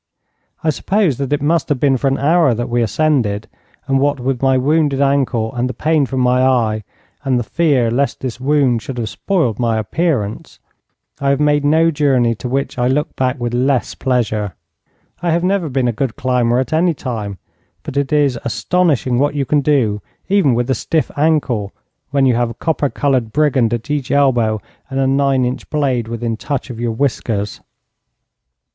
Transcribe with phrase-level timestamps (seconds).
[0.63, 3.47] I suppose that it must have been for an hour that we ascended,
[3.85, 6.83] and what with my wounded ankle and the pain from my eye,
[7.23, 10.57] and the fear lest this wound should have spoiled my appearance,
[11.19, 14.55] I have made no journey to which I look back with less pleasure.
[15.21, 17.37] I have never been a good climber at any time,
[17.83, 21.73] but it is astonishing what you can do, even with a stiff ankle,
[22.09, 24.59] when you have a copper coloured brigand at each elbow
[24.89, 27.61] and a nine inch blade within touch of your whiskers.